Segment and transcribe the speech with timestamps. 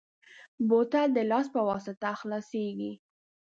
[0.67, 2.93] بوتل د لاس په واسطه خلاصېږي.